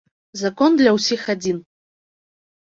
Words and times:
Закон 0.41 0.71
для 0.79 0.95
ўсіх 0.97 1.21
адзін. 1.37 1.63